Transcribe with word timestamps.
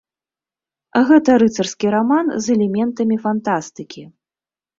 Гэта 1.09 1.35
рыцарскі 1.43 1.91
раман 1.97 2.25
з 2.47 2.57
элементамі 2.57 3.15
фантастыкі. 3.27 4.03